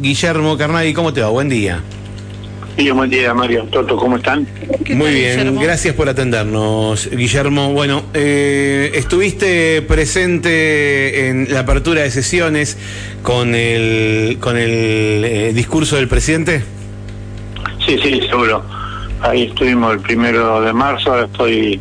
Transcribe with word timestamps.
Guillermo 0.00 0.56
Carnaghi, 0.56 0.94
¿cómo 0.94 1.12
te 1.12 1.20
va? 1.20 1.28
Buen 1.28 1.48
día. 1.48 1.82
Sí, 2.76 2.90
buen 2.90 3.10
día, 3.10 3.34
Mario. 3.34 3.64
Toto, 3.64 3.96
¿cómo 3.96 4.16
están? 4.16 4.46
Muy 4.94 5.12
bien, 5.12 5.56
gracias 5.60 5.94
por 5.94 6.08
atendernos, 6.08 7.10
Guillermo. 7.10 7.72
Bueno, 7.72 8.04
eh, 8.14 8.92
estuviste 8.94 9.82
presente 9.82 11.28
en 11.28 11.52
la 11.52 11.60
apertura 11.60 12.00
de 12.00 12.10
sesiones 12.10 12.78
con 13.22 13.54
el, 13.54 14.38
con 14.40 14.56
el 14.56 15.22
eh, 15.24 15.52
discurso 15.52 15.96
del 15.96 16.08
presidente. 16.08 16.62
Sí, 17.84 17.98
sí, 18.02 18.22
seguro. 18.26 18.64
Ahí 19.20 19.42
estuvimos 19.44 19.92
el 19.92 20.00
primero 20.00 20.62
de 20.62 20.72
marzo, 20.72 21.10
ahora 21.10 21.26
estoy 21.26 21.78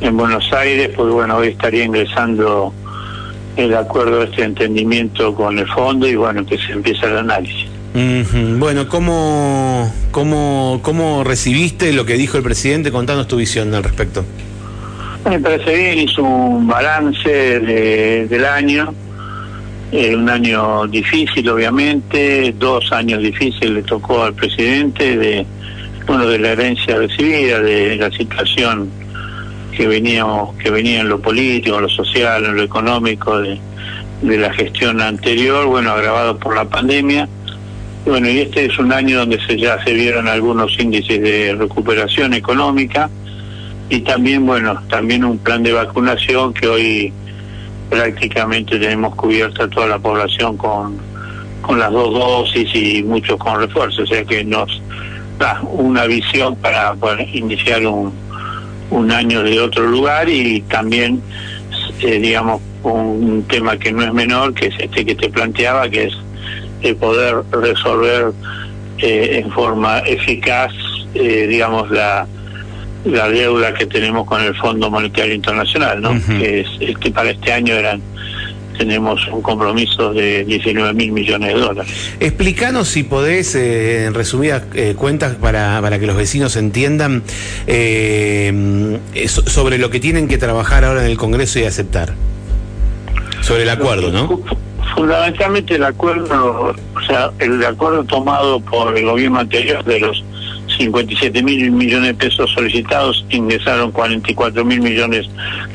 en 0.00 0.16
Buenos 0.16 0.52
Aires, 0.52 0.90
pues 0.96 1.12
bueno, 1.12 1.36
hoy 1.36 1.48
estaría 1.48 1.84
ingresando 1.84 2.74
el 3.56 3.74
acuerdo, 3.74 4.22
este 4.22 4.44
entendimiento 4.44 5.34
con 5.34 5.58
el 5.58 5.66
fondo 5.68 6.06
y 6.06 6.14
bueno, 6.14 6.44
que 6.44 6.58
se 6.58 6.72
empieza 6.72 7.06
el 7.06 7.18
análisis. 7.18 7.66
Bueno, 8.58 8.88
¿cómo, 8.88 9.90
cómo, 10.10 10.80
¿cómo 10.82 11.24
recibiste 11.24 11.94
lo 11.94 12.04
que 12.04 12.14
dijo 12.14 12.36
el 12.36 12.42
presidente? 12.42 12.92
Contanos 12.92 13.26
tu 13.26 13.36
visión 13.36 13.74
al 13.74 13.84
respecto. 13.84 14.22
Me 15.28 15.38
parece 15.40 15.74
bien, 15.74 15.98
hizo 16.00 16.22
un 16.22 16.66
balance 16.66 17.28
del 17.30 18.44
año, 18.44 18.92
eh, 19.90 20.14
un 20.14 20.28
año 20.28 20.86
difícil 20.86 21.48
obviamente, 21.48 22.54
dos 22.58 22.92
años 22.92 23.22
difíciles 23.22 23.70
le 23.70 23.82
tocó 23.82 24.24
al 24.24 24.34
presidente 24.34 25.16
de, 25.16 25.46
bueno, 26.06 26.26
de 26.26 26.38
la 26.38 26.50
herencia 26.50 26.98
recibida, 26.98 27.60
de 27.60 27.96
la 27.96 28.10
situación 28.10 28.90
que 29.76 29.86
veníamos, 29.86 30.56
que 30.56 30.70
venía 30.70 31.00
en 31.00 31.08
lo 31.08 31.20
político, 31.20 31.76
en 31.76 31.82
lo 31.82 31.88
social, 31.88 32.44
en 32.44 32.56
lo 32.56 32.62
económico 32.62 33.38
de, 33.38 33.60
la 34.22 34.52
gestión 34.54 35.02
anterior, 35.02 35.66
bueno, 35.66 35.92
agravado 35.92 36.38
por 36.38 36.56
la 36.56 36.64
pandemia. 36.64 37.28
Bueno, 38.06 38.30
y 38.30 38.38
este 38.38 38.64
es 38.64 38.78
un 38.78 38.92
año 38.92 39.18
donde 39.18 39.38
se, 39.46 39.58
ya 39.58 39.82
se 39.84 39.92
vieron 39.92 40.26
algunos 40.26 40.78
índices 40.78 41.20
de 41.20 41.54
recuperación 41.54 42.32
económica 42.32 43.10
y 43.90 44.00
también, 44.00 44.46
bueno, 44.46 44.80
también 44.88 45.24
un 45.24 45.38
plan 45.38 45.62
de 45.62 45.72
vacunación 45.72 46.54
que 46.54 46.66
hoy 46.66 47.12
prácticamente 47.90 48.78
tenemos 48.78 49.14
cubierta 49.14 49.68
toda 49.68 49.86
la 49.86 49.98
población 49.98 50.56
con, 50.56 50.96
con 51.60 51.78
las 51.78 51.92
dos 51.92 52.14
dosis 52.14 52.74
y 52.74 53.02
muchos 53.02 53.36
con 53.38 53.60
refuerzo, 53.60 54.02
o 54.02 54.06
sea 54.06 54.24
que 54.24 54.42
nos 54.44 54.80
da 55.38 55.60
una 55.62 56.06
visión 56.06 56.56
para 56.56 56.96
iniciar 57.32 57.86
un, 57.86 58.12
un 58.90 59.10
año 59.10 59.42
de 59.42 59.60
otro 59.60 59.86
lugar 59.86 60.28
y 60.28 60.60
también, 60.62 61.20
eh, 62.00 62.18
digamos, 62.18 62.60
un 62.82 63.44
tema 63.48 63.76
que 63.78 63.92
no 63.92 64.02
es 64.02 64.12
menor, 64.12 64.54
que 64.54 64.66
es 64.66 64.74
este 64.78 65.04
que 65.04 65.14
te 65.14 65.28
planteaba, 65.28 65.88
que 65.88 66.04
es 66.04 66.14
el 66.82 66.96
poder 66.96 67.42
resolver 67.50 68.32
eh, 68.98 69.42
en 69.42 69.50
forma 69.50 69.98
eficaz, 70.00 70.72
eh, 71.14 71.46
digamos, 71.48 71.90
la, 71.90 72.26
la 73.04 73.28
deuda 73.28 73.74
que 73.74 73.86
tenemos 73.86 74.26
con 74.26 74.42
el 74.42 74.54
Fondo 74.56 74.90
Monetario 74.90 75.34
Internacional, 75.34 76.00
¿no? 76.00 76.10
Que 76.38 76.60
es 76.60 76.68
este, 76.80 77.10
para 77.10 77.30
este 77.30 77.52
año 77.52 77.74
eran 77.74 78.00
tenemos 78.76 79.26
un 79.28 79.42
compromiso 79.42 80.12
de 80.12 80.44
19 80.44 80.94
mil 80.94 81.12
millones 81.12 81.54
de 81.54 81.60
dólares. 81.60 82.14
Explícanos 82.20 82.88
si 82.88 83.02
podés, 83.02 83.54
eh, 83.54 84.06
en 84.06 84.14
resumidas 84.14 84.64
eh, 84.74 84.94
cuentas, 84.96 85.36
para, 85.36 85.80
para 85.80 85.98
que 85.98 86.06
los 86.06 86.16
vecinos 86.16 86.56
entiendan, 86.56 87.22
eh, 87.66 88.98
sobre 89.26 89.78
lo 89.78 89.90
que 89.90 90.00
tienen 90.00 90.28
que 90.28 90.38
trabajar 90.38 90.84
ahora 90.84 91.04
en 91.04 91.10
el 91.10 91.16
Congreso 91.16 91.58
y 91.58 91.64
aceptar. 91.64 92.14
Sobre 93.40 93.62
el 93.62 93.70
acuerdo, 93.70 94.10
¿no? 94.10 94.40
Fundamentalmente 94.94 95.74
el 95.74 95.84
acuerdo, 95.84 96.74
o 96.94 97.06
sea, 97.06 97.30
el 97.38 97.64
acuerdo 97.64 98.04
tomado 98.04 98.60
por 98.60 98.96
el 98.96 99.04
gobierno 99.04 99.40
anterior 99.40 99.84
de 99.84 100.00
los 100.00 100.24
57 100.76 101.42
mil 101.42 101.70
millones 101.70 102.08
de 102.08 102.14
pesos 102.14 102.50
solicitados, 102.52 103.24
ingresaron 103.30 103.92
44 103.92 104.64
mil 104.64 104.80
millones 104.80 105.28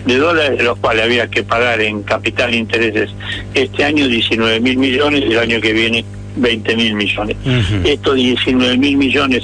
de 0.05 0.17
dólares, 0.17 0.57
de 0.57 0.63
los 0.63 0.77
cuales 0.79 1.05
había 1.05 1.27
que 1.27 1.43
pagar 1.43 1.81
en 1.81 2.03
capital 2.03 2.53
e 2.53 2.57
intereses 2.57 3.09
este 3.53 3.83
año 3.83 4.07
19 4.07 4.59
mil 4.59 4.77
millones 4.77 5.23
y 5.27 5.31
el 5.31 5.39
año 5.39 5.61
que 5.61 5.73
viene 5.73 6.05
20 6.35 6.75
mil 6.75 6.95
millones. 6.95 7.37
Estos 7.83 8.15
19 8.15 8.77
mil 8.77 8.97
millones, 8.97 9.43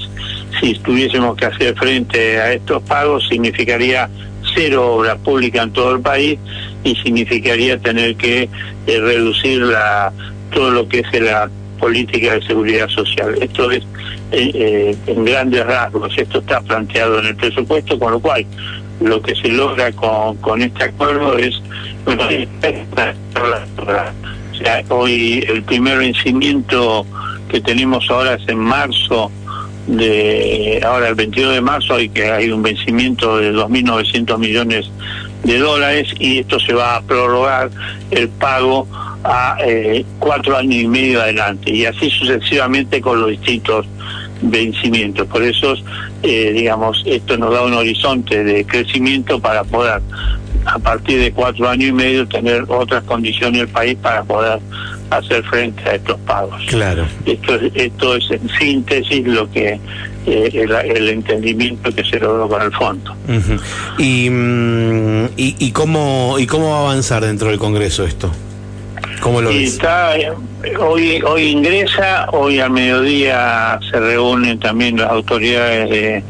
si 0.62 0.74
tuviésemos 0.76 1.36
que 1.36 1.46
hacer 1.46 1.76
frente 1.76 2.40
a 2.40 2.54
estos 2.54 2.82
pagos, 2.84 3.28
significaría 3.28 4.10
cero 4.56 4.96
obra 4.96 5.18
pública 5.18 5.64
en 5.64 5.72
todo 5.72 5.96
el 5.96 6.02
país 6.02 6.40
y 6.84 6.96
significaría 6.96 7.78
tener 7.78 8.16
que 8.16 8.50
eh, 8.88 9.00
reducir 9.00 9.62
la, 9.62 10.14
todo 10.54 10.72
lo 10.72 10.88
que 10.88 11.00
es 11.00 11.22
la 11.22 11.50
política 11.78 12.34
de 12.34 12.42
seguridad 12.44 12.88
social. 12.90 13.36
Esto 13.42 13.72
es 13.72 13.84
eh, 14.32 14.52
eh, 14.54 14.96
en 15.08 15.26
grandes 15.26 15.66
rasgos, 15.66 16.14
esto 16.18 16.40
está 16.40 16.62
planteado 16.62 17.20
en 17.20 17.28
el 17.28 17.36
presupuesto, 17.36 17.98
con 17.98 18.12
lo 18.14 18.20
cual 18.20 18.46
lo 19.00 19.22
que 19.22 19.36
se 19.36 19.50
logra 19.50 19.92
con, 19.92 20.36
con 20.38 20.62
este 20.62 20.86
acuerdo 20.86 21.38
es, 21.38 21.62
hoy 24.90 25.46
el 25.48 25.64
primer 25.64 26.00
vencimiento 26.00 27.06
que 27.50 27.62
tenemos 27.62 28.10
ahora 28.10 28.34
es 28.34 28.48
en 28.50 28.60
marzo 28.60 29.32
de 29.88 30.82
ahora 30.86 31.10
el 31.10 31.16
22 31.16 31.54
de 31.54 31.62
marzo 31.62 31.96
hay 31.96 32.10
que 32.10 32.30
hay 32.30 32.52
un 32.52 32.62
vencimiento 32.62 33.38
de 33.38 33.54
2.900 33.54 34.38
millones 34.38 34.90
de 35.44 35.60
dólares 35.60 36.10
y 36.20 36.40
esto 36.40 36.60
se 36.60 36.74
va 36.74 36.98
a 36.98 37.02
prorrogar 37.02 37.70
el 38.12 38.28
pago 38.28 38.86
a 39.28 39.58
eh, 39.60 40.06
cuatro 40.20 40.56
años 40.56 40.76
y 40.76 40.88
medio 40.88 41.22
adelante 41.22 41.70
y 41.70 41.86
así 41.86 42.10
sucesivamente 42.10 43.02
con 43.02 43.20
los 43.20 43.32
distintos 43.32 43.86
vencimientos. 44.42 45.28
Por 45.28 45.44
eso, 45.44 45.76
eh, 46.24 46.52
digamos, 46.54 47.04
esto 47.06 47.38
nos 47.38 47.54
da 47.54 47.64
un 47.64 47.74
horizonte 47.74 48.44
de 48.44 48.66
crecimiento 48.66 49.40
para 49.40 49.66
poder, 49.66 50.02
a 50.66 50.80
partir 50.80 51.20
de 51.20 51.32
cuatro 51.34 51.68
años 51.68 51.90
y 51.90 51.92
medio, 51.92 52.26
tener 52.28 52.64
otras 52.70 53.04
condiciones 53.04 53.62
el 53.62 53.68
país 53.68 53.98
para 54.02 54.24
poder 54.24 54.60
hacer 55.10 55.44
frente 55.44 55.82
a 55.90 55.96
estos 55.96 56.18
pagos. 56.22 56.62
Claro. 56.68 57.06
Esto, 57.26 57.60
esto 57.74 58.16
es 58.16 58.32
en 58.32 58.50
síntesis 58.58 59.26
lo 59.26 59.50
que 59.52 59.78
eh, 60.26 60.68
el, 60.86 61.10
entendimiento 61.10 61.94
que 61.94 62.04
se 62.04 62.18
logró 62.18 62.48
con 62.48 62.62
el 62.62 62.72
fondo. 62.72 63.14
y, 63.98 64.30
mm, 64.30 65.26
y, 65.36 65.56
y, 65.60 65.72
cómo 65.72 66.36
y 66.40 66.48
cómo 66.48 66.70
va 66.70 66.78
a 66.78 66.82
avanzar 66.92 67.26
dentro 67.26 67.50
del 67.50 67.60
Congreso 67.60 68.06
esto? 68.06 68.32
¿Cómo 69.22 69.42
lo 69.42 69.50
Está, 69.50 70.14
hoy, 70.80 71.22
hoy 71.22 71.44
ingresa, 71.44 72.28
hoy 72.32 72.60
al 72.60 72.72
mediodía 72.72 73.80
se 73.90 74.00
reúnen 74.00 74.60
también 74.60 74.98
las 74.98 75.10
autoridades 75.12 75.90
de 75.90 76.24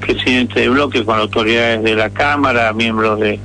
presidente 0.00 0.60
de 0.60 0.68
bloque 0.68 1.04
con 1.04 1.18
autoridades 1.18 1.82
de 1.82 1.94
la 1.94 2.10
Cámara, 2.10 2.72
miembros 2.72 3.18
de, 3.20 3.38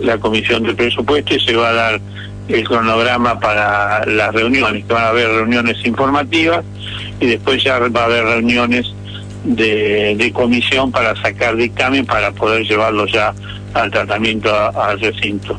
la 0.00 0.18
Comisión 0.18 0.62
de 0.62 0.74
Presupuesto 0.74 1.34
y 1.34 1.40
se 1.40 1.54
va 1.54 1.68
a 1.68 1.72
dar 1.72 2.00
el 2.48 2.64
cronograma 2.64 3.38
para 3.38 4.06
las 4.06 4.32
reuniones, 4.32 4.84
que 4.86 4.92
van 4.92 5.04
a 5.04 5.08
haber 5.08 5.28
reuniones 5.28 5.76
informativas 5.84 6.64
y 7.20 7.26
después 7.26 7.62
ya 7.62 7.78
va 7.78 8.02
a 8.02 8.04
haber 8.04 8.24
reuniones 8.24 8.86
de, 9.44 10.30
comisión 10.34 10.90
para 10.90 11.14
sacar 11.20 11.56
dictamen 11.56 12.06
para 12.06 12.32
poder 12.32 12.64
llevarlo 12.64 13.06
ya 13.06 13.34
al 13.74 13.90
tratamiento 13.90 14.54
al 14.54 14.98
recinto. 15.00 15.58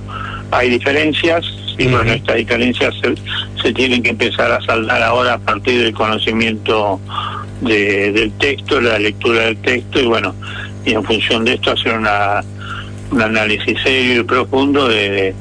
Hay 0.51 0.69
diferencias, 0.69 1.45
y 1.77 1.87
bueno, 1.87 2.11
estas 2.11 2.35
diferencias 2.35 2.93
se, 3.61 3.73
tienen 3.73 4.03
que 4.03 4.09
empezar 4.09 4.51
a 4.51 4.61
saldar 4.61 5.01
ahora 5.03 5.35
a 5.35 5.39
partir 5.39 5.81
del 5.81 5.93
conocimiento 5.93 6.99
del 7.61 8.31
texto, 8.39 8.81
la 8.81 8.99
lectura 8.99 9.45
del 9.45 9.57
texto 9.57 9.99
y 9.99 10.05
bueno, 10.05 10.33
y 10.85 10.93
en 10.93 11.03
función 11.03 11.45
de 11.45 11.53
esto 11.53 11.71
hacer 11.71 11.93
una, 11.97 12.43
un 13.11 13.21
análisis 13.21 13.77
serio 13.83 14.21
y 14.21 14.23
profundo 14.23 14.87
de, 14.87 15.33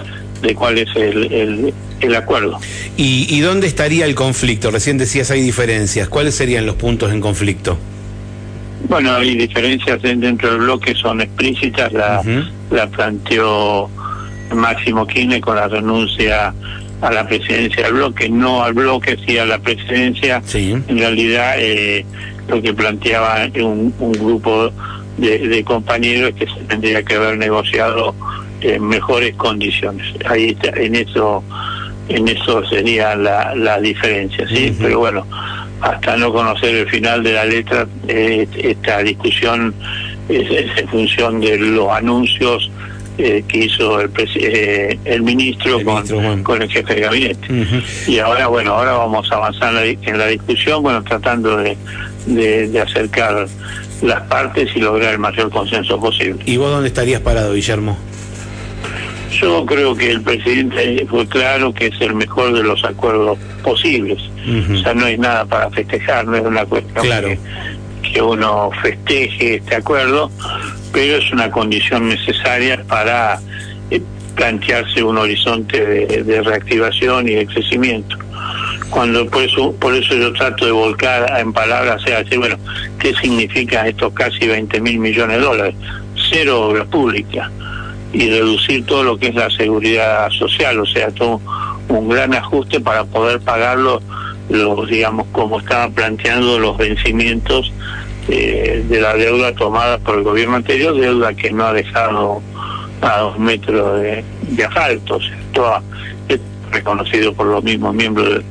cuál 0.54 0.78
es 0.78 0.88
el, 0.94 1.72
el, 2.00 2.14
acuerdo. 2.14 2.58
¿Y, 2.96 3.26
¿Y 3.28 3.40
dónde 3.40 3.66
estaría 3.66 4.04
el 4.04 4.14
conflicto? 4.14 4.70
Recién 4.70 4.98
decías 4.98 5.30
hay 5.30 5.40
diferencias. 5.40 6.08
¿Cuáles 6.08 6.34
serían 6.34 6.66
los 6.66 6.76
puntos 6.76 7.12
en 7.12 7.20
conflicto? 7.20 7.78
Bueno, 8.88 9.14
hay 9.14 9.36
diferencias 9.36 10.00
dentro 10.02 10.50
del 10.50 10.60
bloque, 10.60 10.94
son 10.94 11.20
explícitas, 11.20 11.92
la, 11.92 12.22
la 12.70 12.86
planteó 12.86 13.90
Máximo 14.54 15.06
Kirchner 15.06 15.40
con 15.40 15.56
la 15.56 15.68
renuncia 15.68 16.54
a 17.00 17.12
la 17.12 17.26
presidencia 17.26 17.84
del 17.84 17.94
bloque, 17.94 18.28
no 18.28 18.62
al 18.62 18.74
bloque, 18.74 19.16
sí 19.26 19.38
a 19.38 19.46
la 19.46 19.58
presidencia. 19.58 20.42
En 20.54 20.98
realidad, 20.98 21.54
eh, 21.58 22.04
lo 22.48 22.60
que 22.60 22.74
planteaba 22.74 23.48
un, 23.56 23.94
un 23.98 24.12
grupo 24.12 24.72
de, 25.16 25.62
compañeros 25.64 26.30
es 26.30 26.36
que 26.36 26.46
se 26.46 26.60
tendría 26.64 27.02
que 27.02 27.14
haber 27.14 27.38
negociado 27.38 28.14
en 28.60 28.86
mejores 28.86 29.34
condiciones. 29.36 30.06
Ahí 30.26 30.56
en 30.62 30.94
eso 30.96 31.44
en 32.08 32.26
eso 32.26 32.64
sería 32.66 33.14
la, 33.14 33.54
la 33.54 33.78
diferencia, 33.80 34.48
¿sí? 34.48 34.74
Pero 34.80 35.00
bueno, 35.00 35.26
hasta 35.80 36.16
no 36.16 36.32
conocer 36.32 36.74
el 36.74 36.88
final 36.88 37.22
de 37.22 37.32
la 37.32 37.44
letra, 37.44 37.86
eh, 38.08 38.48
esta 38.56 39.02
discusión 39.02 39.74
es 40.28 40.78
en 40.78 40.88
función 40.88 41.40
de 41.40 41.58
los 41.58 41.90
anuncios 41.90 42.70
eh, 43.18 43.42
que 43.48 43.58
hizo 43.64 44.00
el, 44.00 44.10
eh, 44.36 44.96
el 45.04 45.22
ministro, 45.22 45.80
con, 45.82 46.62
el 46.62 46.70
jefe 46.70 46.94
de 46.94 47.00
gabinete. 47.00 47.48
Y 48.06 48.20
ahora, 48.20 48.46
bueno, 48.46 48.74
ahora 48.74 48.92
vamos 48.92 49.28
a 49.32 49.34
avanzar 49.34 49.74
en 49.84 50.18
la, 50.18 50.26
discusión, 50.26 50.84
bueno, 50.84 51.02
tratando 51.02 51.56
de, 51.56 51.76
de, 52.26 52.80
acercar 52.80 53.48
las 54.02 54.20
partes 54.28 54.70
y 54.76 54.78
lograr 54.78 55.14
el 55.14 55.18
mayor 55.18 55.50
consenso 55.50 55.98
posible. 55.98 56.44
¿Y 56.46 56.58
vos 56.58 56.70
dónde 56.70 56.86
estarías 56.86 57.20
parado, 57.20 57.54
Guillermo? 57.54 57.98
Yo 59.32 59.66
creo 59.66 59.96
que 59.96 60.12
el 60.12 60.22
presidente 60.22 61.04
fue 61.10 61.26
claro 61.26 61.74
que 61.74 61.86
es 61.88 62.00
el 62.00 62.14
mejor 62.14 62.54
de 62.54 62.62
los 62.62 62.84
acuerdos 62.84 63.36
posibles. 63.64 64.22
O 64.72 64.76
sea, 64.78 64.94
no 64.94 65.06
hay 65.06 65.18
nada 65.18 65.44
para 65.44 65.70
festejar, 65.70 66.24
no 66.24 66.36
es 66.36 66.44
una 66.44 66.64
cuestión 66.64 67.04
que, 67.04 67.38
que 68.12 68.22
uno 68.22 68.70
festeje 68.80 69.56
este 69.56 69.74
acuerdo, 69.74 70.30
pero 70.92 71.16
es 71.16 71.32
una 71.32 71.50
condición 71.50 72.08
necesaria 72.08 72.82
para 72.86 73.40
eh, 73.90 74.02
plantearse 74.34 75.02
un 75.02 75.18
horizonte 75.18 75.84
de, 75.84 76.42
reactivación 76.42 77.28
y 77.28 77.34
de 77.34 77.46
crecimiento. 77.46 78.16
Cuando 78.90 79.26
por 79.26 79.42
eso, 79.42 79.74
por 79.74 79.94
eso 79.94 80.14
yo 80.14 80.32
trato 80.32 80.64
de 80.64 80.72
volcar 80.72 81.38
en 81.38 81.52
palabras, 81.52 82.02
o 82.02 82.06
sea, 82.06 82.22
decir, 82.22 82.38
bueno, 82.38 82.56
¿qué 82.98 83.14
significa 83.14 83.86
estos 83.86 84.12
casi 84.14 84.46
20 84.46 84.80
mil 84.80 84.98
millones 84.98 85.38
de 85.38 85.42
dólares? 85.42 85.74
Cero 86.30 86.68
obra 86.68 86.84
pública 86.84 87.50
y 88.12 88.30
reducir 88.30 88.86
todo 88.86 89.02
lo 89.02 89.18
que 89.18 89.28
es 89.28 89.34
la 89.34 89.50
seguridad 89.50 90.30
social, 90.30 90.80
o 90.80 90.86
sea, 90.86 91.10
todo 91.10 91.40
un 91.88 92.08
gran 92.08 92.34
ajuste 92.34 92.80
para 92.80 93.04
poder 93.04 93.40
pagarlo, 93.40 94.00
digamos, 94.88 95.26
como 95.32 95.60
estaban 95.60 95.92
planteando 95.92 96.58
los 96.58 96.76
vencimientos 96.78 97.72
eh, 98.28 98.84
de 98.88 99.00
la 99.00 99.14
deuda 99.14 99.54
tomada 99.54 99.98
por 99.98 100.18
el 100.18 100.24
gobierno 100.24 100.56
anterior, 100.56 100.94
deuda 100.98 101.34
que 101.34 101.50
no 101.50 101.66
ha 101.66 101.72
dejado 101.72 102.42
a 103.00 103.18
dos 103.18 103.38
metros 103.38 104.00
de, 104.00 104.24
asfalto. 104.64 105.18
es 106.28 106.40
reconocido 106.70 107.32
por 107.32 107.46
los 107.46 107.64
mismos 107.64 107.94
miembros 107.94 108.42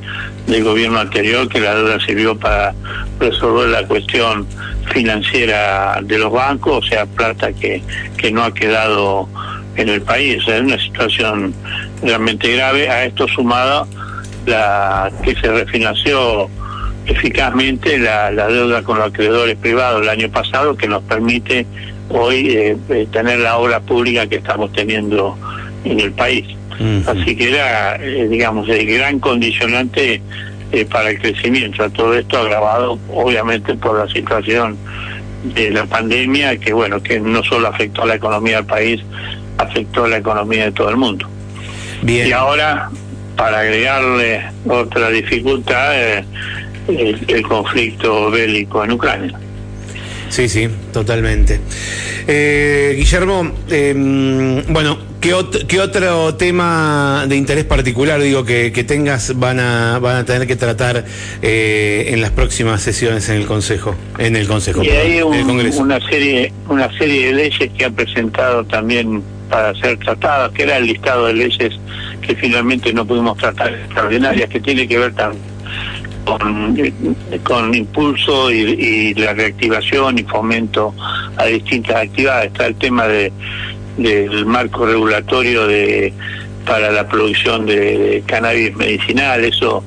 del 0.46 0.64
gobierno 0.64 0.98
anterior 0.98 1.48
que 1.48 1.60
la 1.60 1.74
deuda 1.74 2.00
sirvió 2.00 2.36
para 2.36 2.74
resolver 3.20 3.68
la 3.68 3.86
cuestión 3.86 4.46
financiera 4.92 6.00
de 6.02 6.18
los 6.18 6.32
bancos, 6.32 6.84
o 6.84 6.88
sea, 6.88 7.06
plata 7.06 7.52
que, 7.52 7.82
que 8.16 8.32
no 8.32 8.42
ha 8.42 8.52
quedado 8.52 9.28
en 9.78 9.88
el 9.88 10.02
país. 10.02 10.42
es 10.46 10.60
una 10.60 10.78
situación 10.78 11.54
realmente 12.02 12.54
grave. 12.54 12.88
A 12.88 13.04
esto 13.04 13.26
sumado 13.28 13.86
la 14.46 15.10
que 15.22 15.34
se 15.36 15.50
refinanció 15.50 16.50
eficazmente 17.08 17.98
la, 17.98 18.30
deuda 18.30 18.82
con 18.82 18.98
los 18.98 19.08
acreedores 19.08 19.56
privados 19.56 20.02
el 20.02 20.08
año 20.08 20.30
pasado 20.30 20.76
que 20.76 20.86
nos 20.86 21.02
permite 21.02 21.66
hoy 22.10 22.50
eh, 22.50 22.76
eh, 22.90 23.06
tener 23.10 23.40
la 23.40 23.56
obra 23.56 23.80
pública 23.80 24.26
que 24.26 24.36
estamos 24.36 24.72
teniendo 24.72 25.36
en 25.84 26.00
el 26.00 26.12
país. 26.12 26.46
Así 27.06 27.34
que 27.34 27.48
era, 27.48 27.96
eh, 27.96 28.28
digamos, 28.28 28.68
el 28.68 28.86
gran 28.86 29.18
condicionante 29.18 30.22
para 30.92 31.10
el 31.10 31.18
crecimiento. 31.18 31.82
A 31.82 31.88
todo 31.88 32.14
esto 32.14 32.38
agravado, 32.38 33.00
obviamente, 33.12 33.74
por 33.74 33.98
la 33.98 34.06
situación 34.12 34.76
de 35.42 35.72
la 35.72 35.86
pandemia, 35.86 36.56
que 36.58 36.72
bueno, 36.72 37.02
que 37.02 37.18
no 37.18 37.42
solo 37.42 37.66
afectó 37.66 38.02
a 38.02 38.06
la 38.06 38.14
economía 38.14 38.58
del 38.58 38.66
país, 38.66 39.00
afectó 39.56 40.04
a 40.04 40.08
la 40.08 40.18
economía 40.18 40.66
de 40.66 40.72
todo 40.72 40.88
el 40.90 40.96
mundo. 40.96 41.28
Y 42.06 42.30
ahora, 42.30 42.90
para 43.34 43.60
agregarle 43.60 44.44
otra 44.68 45.10
dificultad, 45.10 46.22
el, 46.88 47.42
conflicto 47.42 48.30
bélico 48.30 48.84
en 48.84 48.92
Ucrania. 48.92 49.38
Sí, 50.28 50.48
sí, 50.48 50.68
totalmente. 50.92 51.60
Eh, 52.26 52.94
Guillermo, 52.98 53.50
em, 53.70 54.62
bueno, 54.68 54.98
¿qué, 55.20 55.34
¿qué, 55.66 55.80
otro 55.80 56.34
tema 56.34 57.24
de 57.26 57.36
interés 57.36 57.64
particular, 57.64 58.20
digo, 58.20 58.44
que, 58.44 58.70
tengas 58.86 59.38
van 59.38 59.58
a, 59.58 59.98
van 59.98 60.16
a 60.16 60.24
tener 60.26 60.46
que 60.46 60.56
tratar 60.56 61.04
eh, 61.40 62.10
en 62.12 62.20
las 62.20 62.30
próximas 62.32 62.82
sesiones 62.82 63.28
en 63.30 63.36
el 63.36 63.46
Consejo? 63.46 63.94
En 64.18 64.36
el 64.36 64.46
Consejo, 64.46 64.82
y 64.84 64.90
hay 64.90 65.22
una 65.22 65.98
serie, 66.08 66.52
una 66.68 66.92
serie 66.98 67.28
de 67.28 67.32
leyes 67.32 67.70
que 67.76 67.84
ha 67.86 67.90
presentado 67.90 68.64
también 68.64 69.22
para 69.48 69.74
ser 69.76 69.98
tratadas, 69.98 70.52
que 70.52 70.64
era 70.64 70.76
el 70.76 70.86
listado 70.86 71.26
de 71.26 71.32
leyes 71.32 71.78
que 72.20 72.34
finalmente 72.36 72.92
no 72.92 73.06
pudimos 73.06 73.38
tratar 73.38 73.72
extraordinarias, 73.72 74.50
que 74.50 74.60
tiene 74.60 74.86
que 74.86 74.98
ver 74.98 75.14
también 75.14 75.57
con, 77.44 77.74
impulso 77.74 78.50
y, 78.50 79.14
la 79.14 79.32
reactivación 79.32 80.18
y 80.18 80.22
fomento 80.24 80.94
a 81.36 81.46
distintas 81.46 81.96
actividades. 81.96 82.52
Está 82.52 82.66
el 82.66 82.74
tema 82.76 83.06
de, 83.06 83.32
del 83.96 84.46
marco 84.46 84.86
regulatorio 84.86 85.66
de 85.66 86.12
para 86.66 86.92
la 86.92 87.08
producción 87.08 87.64
de, 87.64 88.22
cannabis 88.26 88.76
medicinal, 88.76 89.42
eso 89.42 89.82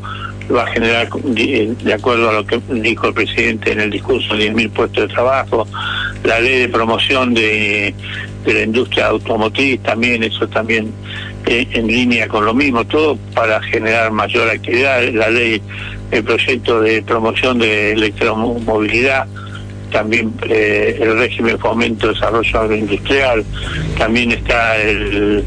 va 0.53 0.63
a 0.63 0.67
generar, 0.67 1.07
de 1.09 1.93
acuerdo 1.93 2.29
a 2.29 2.33
lo 2.33 2.45
que 2.45 2.59
dijo 2.69 3.07
el 3.07 3.13
presidente 3.13 3.71
en 3.71 3.81
el 3.81 3.91
discurso, 3.91 4.35
10.000 4.35 4.71
puestos 4.71 5.07
de 5.07 5.13
trabajo, 5.13 5.67
la 6.23 6.39
ley 6.39 6.61
de 6.61 6.69
promoción 6.69 7.35
de, 7.35 7.93
de 8.43 8.53
la 8.53 8.63
industria 8.63 9.07
automotriz 9.07 9.81
también, 9.83 10.23
eso 10.23 10.47
también 10.47 10.87
eh, 10.87 11.30
en 11.51 11.87
línea 11.87 12.27
con 12.27 12.45
lo 12.45 12.53
mismo, 12.53 12.85
todo 12.85 13.17
para 13.33 13.61
generar 13.61 14.11
mayor 14.11 14.49
actividad, 14.49 15.03
la 15.13 15.29
ley 15.29 15.61
el 16.11 16.23
proyecto 16.23 16.81
de 16.81 17.01
promoción 17.01 17.59
de 17.59 17.93
electromovilidad, 17.93 19.27
también 19.91 20.33
eh, 20.47 20.97
el 21.01 21.17
régimen 21.17 21.55
de 21.55 21.57
fomento 21.57 22.07
de 22.07 22.13
desarrollo 22.13 22.59
agroindustrial, 22.59 23.45
también 23.97 24.31
está 24.31 24.77
el, 24.77 25.43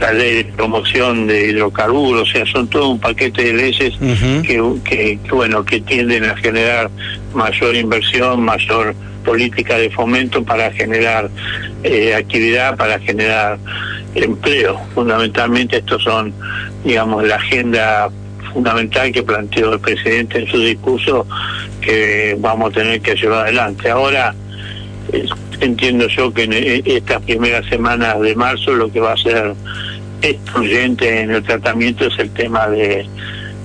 la 0.00 0.12
ley 0.12 0.34
de 0.36 0.44
promoción 0.44 1.26
de 1.28 1.50
hidrocarburos, 1.50 2.28
o 2.28 2.32
sea, 2.32 2.44
son 2.46 2.68
todo 2.68 2.90
un 2.90 2.98
paquete 2.98 3.44
de 3.44 3.52
leyes 3.52 3.94
que, 4.42 5.18
bueno, 5.30 5.64
que 5.64 5.80
tienden 5.80 6.24
a 6.24 6.36
generar 6.36 6.90
mayor 7.34 7.76
inversión, 7.76 8.42
mayor 8.42 8.94
política 9.24 9.76
de 9.76 9.90
fomento 9.90 10.44
para 10.44 10.70
generar 10.72 11.30
eh, 11.82 12.14
actividad, 12.14 12.76
para 12.76 12.98
generar 12.98 13.58
empleo. 14.14 14.80
Fundamentalmente 14.94 15.78
estos 15.78 16.02
son, 16.02 16.34
digamos, 16.84 17.24
la 17.24 17.36
agenda 17.36 18.10
fundamental 18.52 19.10
que 19.12 19.22
planteó 19.22 19.72
el 19.72 19.80
presidente 19.80 20.40
en 20.40 20.46
su 20.46 20.58
discurso 20.58 21.26
que 21.80 22.36
vamos 22.38 22.70
a 22.70 22.74
tener 22.74 23.00
que 23.00 23.14
llevar 23.14 23.46
adelante. 23.46 23.90
Ahora 23.90 24.34
entiendo 25.60 26.08
yo 26.08 26.32
que 26.32 26.44
en 26.44 26.52
e, 26.52 26.82
estas 26.84 27.22
primeras 27.22 27.66
semanas 27.66 28.20
de 28.20 28.34
marzo 28.34 28.72
lo 28.72 28.90
que 28.90 29.00
va 29.00 29.12
a 29.12 29.16
ser 29.16 29.54
excluyente 30.20 31.20
en 31.20 31.30
el 31.30 31.42
tratamiento 31.42 32.06
es 32.06 32.18
el 32.18 32.30
tema 32.30 32.68
de 32.68 33.06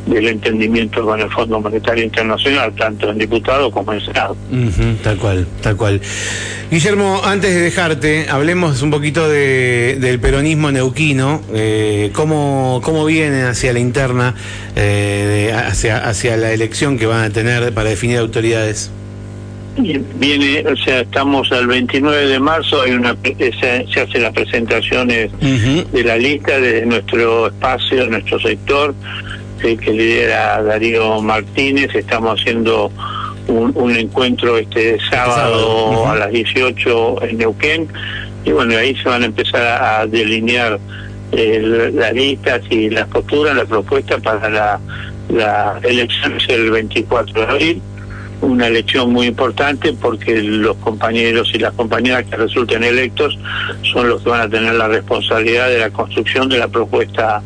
del 0.07 0.27
entendimiento 0.27 1.03
con 1.05 1.19
el 1.19 1.29
Fondo 1.29 1.59
Monetario 1.59 2.03
Internacional, 2.03 2.73
tanto 2.75 3.09
en 3.09 3.17
diputado 3.17 3.69
como 3.71 3.93
en 3.93 4.01
senado. 4.01 4.35
tal 5.03 5.17
cual, 5.17 5.47
tal 5.61 5.75
cual. 5.75 6.01
Guillermo, 6.71 7.21
antes 7.23 7.53
de 7.53 7.61
dejarte, 7.61 8.27
hablemos 8.29 8.81
un 8.81 8.91
poquito 8.91 9.29
de, 9.29 9.97
del 9.99 10.19
peronismo 10.19 10.71
neuquino, 10.71 11.41
eh, 11.53 12.11
cómo, 12.13 12.81
cómo 12.83 13.05
viene 13.05 13.43
hacia 13.43 13.73
la 13.73 13.79
interna, 13.79 14.35
eh, 14.75 15.53
hacia, 15.55 15.97
hacia 15.97 16.37
la 16.37 16.51
elección 16.51 16.97
que 16.97 17.05
van 17.05 17.23
a 17.25 17.29
tener 17.29 17.73
para 17.73 17.89
definir 17.89 18.17
autoridades. 18.17 18.91
Viene, 19.77 20.63
o 20.67 20.75
sea, 20.75 21.01
estamos 21.01 21.51
al 21.51 21.67
29 21.67 22.27
de 22.27 22.39
marzo, 22.39 22.81
hay 22.81 22.93
una 22.93 23.15
se, 23.23 23.85
se 23.93 24.01
hacen 24.01 24.23
las 24.23 24.33
presentaciones 24.33 25.29
de 25.39 26.03
la 26.03 26.17
lista 26.17 26.59
de 26.59 26.83
nuestro 26.85 27.47
espacio, 27.47 28.07
nuestro 28.07 28.39
sector, 28.39 28.95
que 29.57 29.91
lidera 29.91 30.61
Darío 30.61 31.21
Martínez. 31.21 31.93
Estamos 31.95 32.39
haciendo 32.39 32.91
un, 33.47 33.95
encuentro 33.95 34.57
este 34.57 34.97
sábado, 35.09 36.07
a 36.07 36.15
las 36.15 36.31
18 36.31 37.23
en 37.23 37.37
Neuquén. 37.37 37.87
Y 38.45 38.51
bueno, 38.51 38.77
ahí 38.77 38.95
se 38.95 39.09
van 39.09 39.23
a 39.23 39.25
empezar 39.25 39.61
a, 39.81 40.05
delinear 40.05 40.79
eh, 41.31 41.91
las 41.93 42.13
listas 42.13 42.61
y 42.69 42.89
las 42.89 43.07
posturas, 43.07 43.55
la 43.55 43.65
propuesta 43.65 44.17
para 44.19 44.49
la, 44.49 44.79
la 45.29 45.79
elección 45.83 46.37
el 46.47 46.71
24 46.71 47.33
de 47.33 47.47
abril. 47.47 47.81
Una 48.39 48.67
elección 48.67 49.11
muy 49.11 49.25
importante 49.27 49.93
porque 49.93 50.41
los 50.43 50.77
compañeros 50.77 51.49
y 51.55 51.57
las 51.57 51.73
compañeras 51.73 52.23
que 52.25 52.35
resulten 52.35 52.83
electos 52.83 53.37
son 53.91 54.09
los 54.09 54.21
que 54.21 54.29
van 54.29 54.41
a 54.41 54.49
tener 54.49 54.75
la 54.75 54.87
responsabilidad 54.87 55.69
de 55.69 55.79
la 55.79 55.89
construcción 55.89 56.47
de 56.47 56.59
la 56.59 56.67
propuesta 56.67 57.41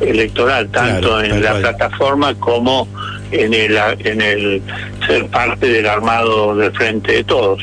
electoral, 0.00 0.68
tanto 0.68 1.22
en 1.22 1.42
la 1.42 1.54
plataforma 1.54 2.34
como 2.34 2.88
en 3.30 3.54
el, 3.54 3.76
en 4.00 4.20
el 4.20 4.62
ser 5.06 5.26
parte 5.26 5.66
del 5.66 5.86
armado 5.86 6.54
del 6.56 6.72
frente 6.72 7.12
de 7.12 7.24
todos. 7.24 7.62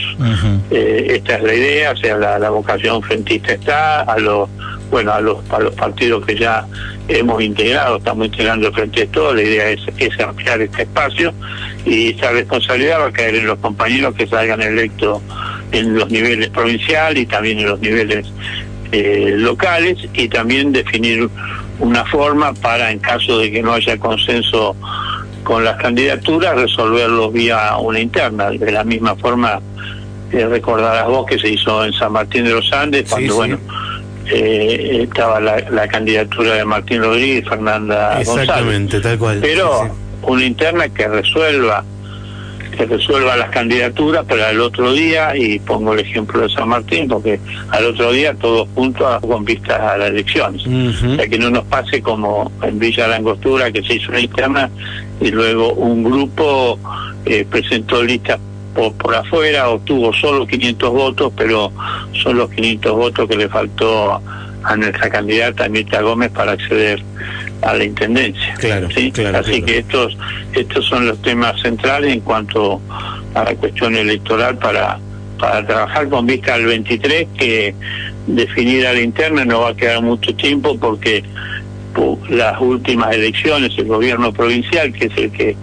Eh, 0.72 1.08
esta 1.10 1.36
es 1.36 1.44
la 1.44 1.54
idea, 1.54 1.92
o 1.92 1.98
sea, 1.98 2.18
la, 2.18 2.50
vocación 2.50 3.02
frentista 3.02 3.54
está, 3.54 4.02
a 4.02 4.18
los 4.20 4.50
bueno 4.92 5.12
a 5.12 5.22
los 5.22 5.38
a 5.50 5.60
los 5.60 5.74
partidos 5.74 6.24
que 6.24 6.36
ya 6.36 6.68
hemos 7.08 7.42
integrado, 7.42 7.98
estamos 7.98 8.28
integrando 8.28 8.68
el 8.68 8.74
frente 8.74 9.02
de 9.02 9.08
todos, 9.08 9.36
la 9.36 9.42
idea 9.42 9.70
es, 9.70 9.82
es 9.98 10.20
ampliar 10.20 10.62
este 10.62 10.84
espacio 10.84 11.34
y 11.86 12.12
esta 12.12 12.32
responsabilidad 12.32 13.00
va 13.00 13.08
a 13.08 13.12
caer 13.12 13.36
en 13.36 13.48
los 13.48 13.58
compañeros 13.60 14.14
que 14.14 14.28
salgan 14.28 14.62
electos 14.62 15.22
en 15.72 15.96
los 15.96 16.10
niveles 16.12 16.50
provinciales 16.50 17.24
y 17.24 17.26
también 17.26 17.60
en 17.60 17.70
los 17.70 17.80
niveles 17.80 18.32
eh, 18.92 19.34
locales 19.38 19.98
y 20.14 20.28
también 20.30 20.72
definir 20.72 21.28
una 21.80 22.06
forma 22.06 22.54
para, 22.54 22.92
en 22.92 23.00
caso 23.00 23.40
de 23.40 23.52
que 23.52 23.62
no 23.62 23.74
haya 23.74 23.98
consenso 23.98 24.76
con 25.44 25.64
las 25.64 25.78
candidaturas, 25.78 26.56
resolverlo 26.56 27.32
vía 27.32 27.76
una 27.78 28.00
interna. 28.00 28.50
De 28.50 28.72
la 28.72 28.84
misma 28.84 29.16
forma, 29.16 29.60
eh, 30.32 30.46
recordarás 30.46 31.08
vos 31.08 31.26
que 31.26 31.38
se 31.38 31.50
hizo 31.50 31.84
en 31.84 31.94
San 31.94 32.14
Martín 32.14 32.46
de 32.46 32.52
los 32.52 32.72
Andes, 32.72 33.10
cuando, 33.10 33.36
bueno, 33.36 33.60
eh, 34.28 35.02
estaba 35.04 35.40
la, 35.40 35.88
candidatura 35.88 36.54
de 36.56 36.66
Martín 36.66 37.02
Rodríguez 37.02 37.44
y 37.44 37.50
Fernanda 37.50 38.22
Exactamente, 38.22 39.02
tal 39.02 39.18
cual. 39.18 39.40
Pero 39.42 39.90
una 40.24 40.46
interna 40.46 40.88
que 40.90 41.08
resuelva 41.08 41.84
que 42.76 42.86
resuelva 42.86 43.36
las 43.38 43.50
candidaturas 43.50 44.26
para 44.26 44.50
el 44.52 44.60
otro 44.62 44.94
día, 44.94 45.36
y 45.36 45.60
pongo 45.60 45.94
el 45.94 46.00
ejemplo 46.00 46.42
de 46.42 46.50
San 46.50 46.70
Martín, 46.70 47.08
porque 47.08 47.40
al 47.70 47.86
otro 47.86 48.12
día 48.12 48.34
todos 48.34 48.68
juntos 48.76 49.20
con 49.22 49.46
vistas 49.46 49.80
a 49.80 49.98
las 49.98 50.10
elecciones. 50.10 50.66
O 50.66 51.16
sea, 51.16 51.28
que 51.28 51.38
no 51.38 51.50
nos 51.50 51.66
pase 51.66 52.02
como 52.02 52.52
en 52.62 52.80
Villa 52.80 53.08
La 53.08 53.18
Angostura, 53.18 53.72
que 53.72 53.84
se 53.84 53.96
hizo 53.96 54.12
una 54.12 54.20
interna 54.20 54.70
y 55.22 55.32
luego 55.32 55.74
un 55.74 56.04
grupo 56.04 56.80
eh, 57.26 57.46
presentó 57.50 58.04
listas 58.04 58.40
por, 58.74 58.94
por 58.94 59.16
afuera, 59.16 59.70
obtuvo 59.70 60.12
solo 60.14 60.48
500 60.48 60.90
votos, 60.92 61.34
pero 61.38 61.72
son 62.24 62.38
los 62.38 62.50
500 62.50 62.92
votos 62.92 63.30
que 63.30 63.38
le 63.38 63.48
faltó 63.50 64.22
a 64.64 64.76
nuestra 64.78 65.10
candidata 65.10 65.68
Mirta 65.70 66.02
Gómez 66.02 66.32
para 66.32 66.54
acceder 66.54 67.04
a 67.64 67.74
la 67.74 67.84
intendencia. 67.84 68.54
Claro, 68.56 68.90
¿sí? 68.92 69.12
claro 69.12 69.40
Así 69.40 69.62
que 69.62 69.80
estos 69.80 70.18
estos 70.54 70.86
son 70.86 71.08
los 71.08 71.22
temas 71.22 71.60
centrales 71.62 72.14
en 72.14 72.22
cuanto 72.22 72.82
a 73.34 73.44
la 73.44 73.56
cuestión 73.56 73.96
electoral 73.96 74.58
para 74.58 75.00
para 75.40 75.66
trabajar 75.66 76.10
con 76.10 76.26
vista 76.26 76.54
al 76.54 76.66
23 76.66 77.28
que 77.38 77.76
definir 78.28 78.88
a 78.88 78.94
la 78.94 79.02
interna 79.02 79.44
no 79.44 79.62
va 79.62 79.70
a 79.70 79.76
quedar 79.76 80.02
mucho 80.02 80.34
tiempo 80.36 80.78
porque 80.78 81.24
las 82.30 82.60
últimas 82.62 83.14
elecciones 83.14 83.72
el 83.78 83.86
gobierno 83.86 84.32
provincial 84.32 84.94
que 84.94 85.06
es 85.06 85.18
el 85.18 85.32
que 85.32 85.56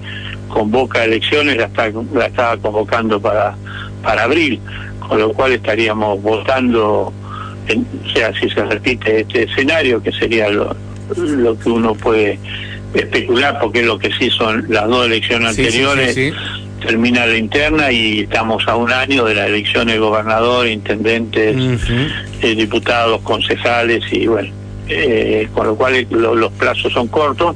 convoca 0.48 1.04
elecciones 1.04 1.56
la 1.56 1.66
está 1.66 1.90
la 2.12 2.26
estaba 2.26 2.56
convocando 2.58 3.20
para 3.20 3.56
para 4.02 4.24
abril 4.24 4.60
con 5.00 5.18
lo 5.18 5.32
cual 5.32 5.52
estaríamos 5.52 6.22
votando 6.22 7.12
o 7.12 8.10
sea 8.12 8.32
si 8.34 8.50
se 8.50 8.64
repite 8.64 9.20
este 9.20 9.44
escenario 9.44 10.02
que 10.02 10.12
sería 10.12 10.50
lo, 10.50 10.76
lo 11.16 11.58
que 11.58 11.68
uno 11.68 11.94
puede 11.94 12.38
especular, 12.94 13.58
porque 13.60 13.80
es 13.80 13.86
lo 13.86 13.98
que 13.98 14.10
sí 14.12 14.30
son 14.30 14.66
las 14.68 14.88
dos 14.88 15.06
elecciones 15.06 15.50
anteriores. 15.50 16.16
termina 16.80 17.26
la 17.26 17.36
interna 17.36 17.92
y 17.92 18.20
estamos 18.20 18.66
a 18.66 18.74
un 18.74 18.90
año 18.90 19.24
de 19.26 19.34
las 19.34 19.48
elecciones 19.48 19.94
de 19.94 20.00
gobernador, 20.00 20.66
intendentes, 20.66 21.56
eh, 22.40 22.54
diputados, 22.54 23.20
concejales 23.20 24.02
y 24.10 24.26
bueno, 24.26 24.50
eh, 24.88 25.46
con 25.52 25.66
lo 25.66 25.76
cual 25.76 26.06
los 26.10 26.52
plazos 26.52 26.92
son 26.92 27.08
cortos 27.08 27.54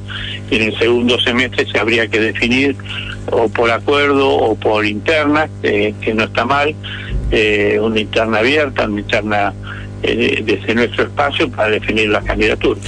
y 0.51 0.57
en 0.57 0.61
el 0.63 0.77
segundo 0.77 1.19
semestre 1.19 1.65
se 1.65 1.79
habría 1.79 2.07
que 2.07 2.19
definir 2.19 2.75
o 3.31 3.49
por 3.49 3.71
acuerdo 3.71 4.29
o 4.29 4.55
por 4.55 4.85
interna, 4.85 5.49
eh, 5.63 5.95
que 6.01 6.13
no 6.13 6.25
está 6.25 6.45
mal, 6.45 6.75
una 7.81 7.99
interna 7.99 8.37
abierta, 8.37 8.85
una 8.85 9.01
interna 9.01 9.53
desde 10.01 10.75
nuestro 10.75 11.05
espacio 11.05 11.49
para 11.49 11.71
definir 11.71 12.09
las 12.09 12.23
candidaturas. 12.23 12.83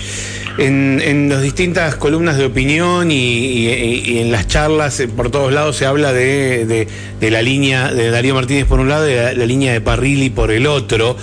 En, 0.57 0.99
en 1.03 1.29
las 1.29 1.43
distintas 1.43 1.95
columnas 1.95 2.35
de 2.37 2.45
opinión 2.45 3.11
y, 3.11 4.17
en 4.19 4.31
las 4.31 4.47
charlas 4.47 4.99
eh, 4.99 5.07
por 5.07 5.29
todos 5.29 5.53
lados 5.53 5.75
se 5.75 5.85
habla 5.85 6.13
de, 6.13 6.87
de, 7.19 7.31
la 7.31 7.43
línea 7.43 7.93
de 7.93 8.09
Darío 8.09 8.33
Martínez 8.33 8.65
por 8.65 8.79
un 8.79 8.89
lado 8.89 9.07
y 9.07 9.13
la, 9.13 9.33
línea 9.33 9.73
de 9.73 9.81
Parrilli 9.81 10.31
por 10.31 10.49
el 10.49 10.65
otro, 10.65 11.15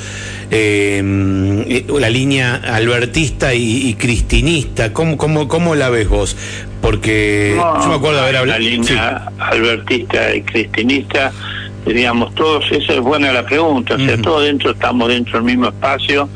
eh, 0.52 1.84
la 1.98 2.10
línea 2.10 2.54
albertista 2.54 3.54
y, 3.54 3.94
cristinista. 3.94 4.92
¿Cómo, 4.92 5.16
cómo, 5.16 5.48
¿Cómo 5.48 5.74
la 5.74 5.90
ves 5.90 6.08
vos? 6.08 6.36
Porque 6.80 7.56
yo 7.56 7.88
me 7.88 7.94
acuerdo 7.94 8.20
haber 8.20 8.36
hablado. 8.36 8.60
La 8.60 8.64
línea 8.64 9.32
albertista 9.38 10.32
y 10.32 10.42
cristinista 10.42 11.32
diríamos 11.84 12.34
todos 12.34 12.64
esa 12.72 12.94
es 12.94 13.00
buena 13.00 13.32
la 13.32 13.44
pregunta 13.44 13.94
o 13.94 13.98
sea 13.98 14.20
todos 14.20 14.44
dentro 14.44 14.70
estamos 14.70 15.08
dentro 15.08 15.34
del 15.34 15.42
mismo 15.44 15.68
espacio 15.68 16.28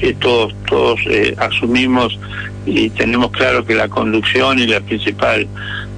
eh, 0.00 0.14
todos 0.20 0.54
todos 0.68 1.00
eh, 1.10 1.34
asumimos 1.38 2.18
y 2.64 2.88
tenemos 2.90 3.32
claro 3.32 3.64
que 3.64 3.74
la 3.74 3.88
conducción 3.88 4.58
y 4.60 4.66
la 4.66 4.80
principal 4.80 5.48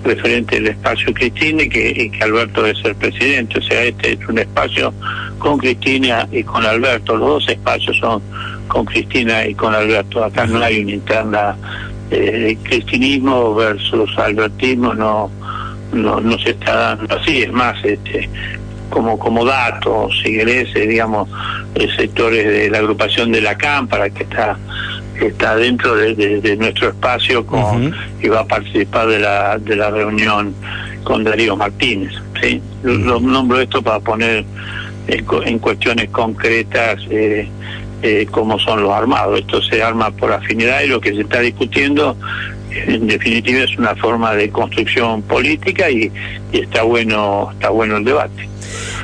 referente 0.05 0.57
del 0.57 0.69
espacio 0.69 1.13
Cristina 1.13 1.65
y 1.65 1.69
que, 1.69 2.11
que 2.11 2.25
Alberto 2.25 2.63
debe 2.63 2.81
ser 2.81 2.95
presidente 2.95 3.59
o 3.59 3.63
sea 3.63 3.83
este 3.85 4.13
es 4.15 4.29
un 4.29 4.39
espacio 4.39 4.95
con 5.39 5.59
Cristina 5.59 6.27
y 6.33 6.43
con 6.43 6.65
Alberto 6.65 7.17
los 7.17 7.29
dos 7.29 7.49
espacios 7.49 7.97
son 7.99 8.23
con 8.69 8.87
Cristina 8.87 9.47
y 9.47 9.55
con 9.55 9.75
Alberto 9.75 10.25
acá 10.25 10.47
no 10.47 10.63
hay 10.63 10.83
una 10.83 10.93
interna 10.93 11.57
eh, 12.11 12.57
cristinismo 12.63 13.55
versus 13.55 14.11
albertismo 14.17 14.95
no 14.95 15.31
no, 15.95 16.21
no 16.21 16.39
se 16.39 16.51
está 16.51 16.75
dando 16.97 17.17
así, 17.17 17.43
es 17.43 17.53
más, 17.53 17.77
este, 17.85 18.29
como, 18.95 19.19
como 19.19 19.45
datos, 19.45 20.17
si 20.23 20.37
querés, 20.37 20.73
digamos, 20.73 21.29
sectores 21.97 22.47
de 22.47 22.71
la 22.71 22.79
agrupación 22.79 23.33
de 23.33 23.41
la 23.41 23.59
Cámpara, 23.59 24.09
que 24.09 24.23
está 24.23 24.57
está 25.21 25.57
dentro 25.57 25.95
de, 25.97 26.57
nuestro 26.59 26.89
espacio 26.89 27.45
con, 27.45 27.95
y 28.21 28.29
va 28.29 28.41
a 28.41 28.47
participar 28.47 29.09
de 29.09 29.19
la, 29.19 29.59
de 29.59 29.77
la 29.77 29.91
reunión 29.91 30.55
con 31.03 31.25
Darío 31.25 31.57
Martínez. 31.57 32.13
¿sí? 32.41 32.61
Lo, 32.83 33.19
nombro 33.21 33.61
esto 33.61 33.83
para 33.83 34.01
poner 34.01 34.45
en, 35.09 35.59
cuestiones 35.59 36.11
concretas 36.11 37.01
eh, 37.11 37.49
eh, 38.03 38.27
cómo 38.31 38.59
son 38.59 38.83
los 38.83 38.93
armados. 38.93 39.41
Esto 39.41 39.63
se 39.63 39.83
arma 39.83 40.11
por 40.11 40.33
afinidad 40.33 40.83
y 40.83 40.89
lo 40.89 41.01
que 41.01 41.13
se 41.15 41.23
está 41.23 41.41
discutiendo 41.41 42.17
en 42.71 43.07
definitiva 43.07 43.63
es 43.63 43.77
una 43.79 43.95
forma 43.95 44.35
de 44.35 44.51
construcción 44.51 45.23
política 45.23 45.91
y, 45.91 46.11
y 46.53 46.61
está 46.61 46.83
bueno 46.83 47.51
está 47.53 47.71
bueno 47.71 47.97
el 47.97 48.05
debate. 48.05 48.54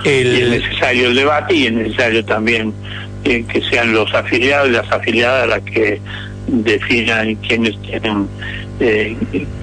Y 0.05 0.09
es 0.09 0.49
necesario 0.49 1.09
el 1.09 1.15
debate 1.15 1.55
y 1.55 1.67
es 1.67 1.73
necesario 1.73 2.25
también 2.25 2.73
eh, 3.25 3.45
que 3.47 3.61
sean 3.63 3.93
los 3.93 4.13
afiliados 4.15 4.69
y 4.69 4.73
las 4.73 4.91
afiliadas 4.91 5.49
las 5.49 5.61
que 5.63 6.01
definan 6.47 7.35
quiénes 7.37 7.81
tienen 7.83 8.27
eh, 8.81 9.15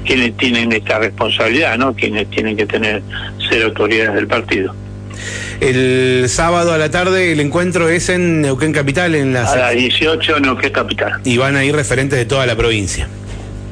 quienes 0.06 0.38
tienen 0.38 0.72
esta 0.72 1.00
responsabilidad, 1.00 1.78
¿no? 1.78 1.94
Quienes 1.94 2.30
tienen 2.30 2.56
que 2.56 2.68
tener 2.68 3.02
ser 3.50 3.64
autoridades 3.64 4.14
del 4.14 4.28
partido. 4.28 4.76
El 5.60 6.26
sábado 6.30 6.72
a 6.72 6.78
la 6.78 6.92
tarde 6.92 7.32
el 7.32 7.40
encuentro 7.40 7.90
es 7.90 8.10
en 8.10 8.42
Neuquén 8.42 8.72
Capital, 8.74 9.16
en 9.16 9.34
la... 9.34 9.52
A 9.52 9.56
las 9.56 9.74
18 9.74 10.40
Neuquén 10.40 10.72
Capital. 10.72 11.20
Y 11.24 11.38
van 11.38 11.56
a 11.56 11.66
ir 11.66 11.76
referentes 11.76 12.20
de 12.20 12.26
toda 12.26 12.46
la 12.46 12.56
provincia 12.56 13.08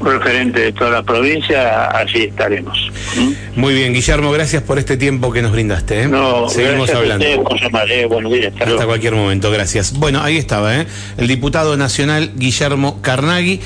referente 0.06 0.60
de 0.60 0.72
toda 0.72 0.92
la 0.92 1.04
provincia, 1.04 1.90
allí 1.96 2.24
estaremos. 2.24 2.92
¿Mm? 3.18 3.60
Muy 3.60 3.74
bien, 3.74 3.94
Guillermo, 3.94 4.32
gracias 4.32 4.64
por 4.64 4.80
este 4.80 4.98
tiempo 4.98 5.32
que 5.32 5.42
nos 5.42 5.52
brindaste. 5.52 6.04
¿eh? 6.04 6.08
No, 6.08 6.48
Seguimos 6.50 6.90
hablando. 6.92 7.26
hasta, 7.26 8.66
hasta 8.66 8.86
cualquier 8.86 9.16
momento, 9.16 9.52
gracias. 9.52 9.94
Bueno, 9.94 10.22
ahí 10.22 10.38
estaba, 10.38 10.76
¿eh? 10.80 10.88
el 11.18 11.28
diputado 11.28 11.76
nacional 11.78 12.32
Guillermo 12.36 13.02
Carnaghi. 13.02 13.62